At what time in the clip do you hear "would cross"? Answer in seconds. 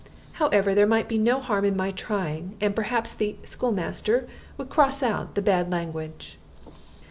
4.57-5.03